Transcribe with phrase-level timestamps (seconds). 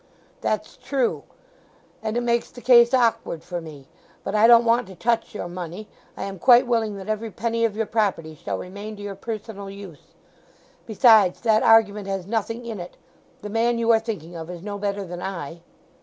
[0.41, 1.25] "That's true.
[2.01, 3.87] And it makes the case awkward for me.
[4.23, 5.87] But I don't want to touch your money.
[6.17, 9.69] I am quite willing that every penny of your property shall remain to your personal
[9.69, 10.01] use.
[10.87, 12.97] Besides, that argument has nothing in it.
[13.43, 15.61] The man you are thinking of is no better than I."